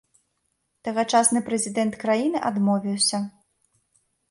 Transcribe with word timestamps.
Тагачасны 0.87 1.39
прэзідэнт 1.51 1.93
краіны 2.05 2.43
адмовіўся. 2.51 3.23